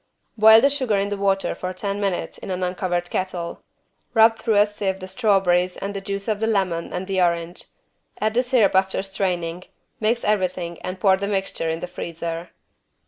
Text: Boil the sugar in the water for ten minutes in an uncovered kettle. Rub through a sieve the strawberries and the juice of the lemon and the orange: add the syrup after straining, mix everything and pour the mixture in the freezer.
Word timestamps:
Boil 0.35 0.59
the 0.61 0.69
sugar 0.71 0.97
in 0.97 1.09
the 1.09 1.15
water 1.17 1.53
for 1.53 1.71
ten 1.73 1.99
minutes 2.01 2.39
in 2.39 2.49
an 2.49 2.63
uncovered 2.63 3.07
kettle. 3.11 3.61
Rub 4.15 4.39
through 4.39 4.55
a 4.55 4.65
sieve 4.65 4.99
the 4.99 5.07
strawberries 5.07 5.77
and 5.77 5.93
the 5.95 6.01
juice 6.01 6.27
of 6.27 6.39
the 6.39 6.47
lemon 6.47 6.91
and 6.91 7.05
the 7.05 7.21
orange: 7.21 7.65
add 8.19 8.33
the 8.33 8.41
syrup 8.41 8.73
after 8.73 9.03
straining, 9.03 9.65
mix 9.99 10.23
everything 10.25 10.81
and 10.81 10.99
pour 10.99 11.17
the 11.17 11.27
mixture 11.27 11.69
in 11.69 11.81
the 11.81 11.87
freezer. 11.87 12.49